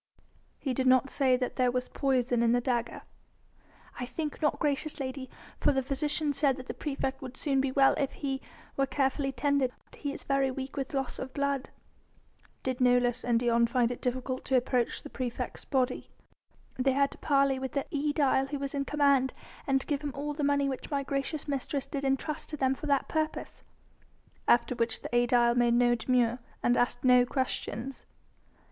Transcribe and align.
"He 0.57 0.73
did 0.73 0.87
not 0.87 1.11
say 1.11 1.37
that 1.37 1.57
there 1.57 1.69
was 1.69 1.87
poison 1.87 2.41
in 2.41 2.53
the 2.53 2.59
dagger?" 2.59 3.03
"I 3.99 4.07
think 4.07 4.41
not, 4.41 4.57
gracious 4.57 4.99
lady; 4.99 5.29
for 5.59 5.71
the 5.71 5.83
physician 5.83 6.33
said 6.33 6.57
that 6.57 6.65
the 6.65 6.73
praefect 6.73 7.21
would 7.21 7.37
soon 7.37 7.61
be 7.61 7.71
well 7.71 7.93
if 7.99 8.11
he 8.13 8.41
were 8.75 8.87
carefully 8.87 9.31
tended. 9.31 9.71
He 9.95 10.11
is 10.11 10.23
very 10.23 10.49
weak 10.49 10.75
with 10.75 10.95
loss 10.95 11.19
of 11.19 11.35
blood." 11.35 11.69
"Did 12.63 12.81
Nolus 12.81 13.23
and 13.23 13.39
Dion 13.39 13.67
find 13.67 13.91
it 13.91 14.01
difficult 14.01 14.43
to 14.45 14.57
approach 14.57 15.03
the 15.03 15.09
praefect's 15.11 15.65
body?" 15.65 16.09
"They 16.79 16.93
had 16.93 17.11
to 17.11 17.19
parley 17.19 17.59
with 17.59 17.73
the 17.73 17.85
aedile 17.91 18.47
who 18.47 18.57
was 18.57 18.73
in 18.73 18.85
command, 18.85 19.33
and 19.67 19.79
to 19.81 19.85
give 19.85 20.01
him 20.01 20.13
all 20.15 20.33
the 20.33 20.43
money 20.43 20.67
which 20.67 20.89
my 20.89 21.03
gracious 21.03 21.47
mistress 21.47 21.85
did 21.85 22.03
entrust 22.03 22.49
to 22.49 22.57
them 22.57 22.73
for 22.73 22.87
that 22.87 23.07
purpose." 23.07 23.61
"After 24.47 24.73
which 24.73 25.03
the 25.03 25.15
aedile 25.15 25.53
made 25.53 25.75
no 25.75 25.93
demur... 25.93 26.39
and 26.63 26.75
asked 26.75 27.03
no 27.03 27.23
questions?" 27.23 28.07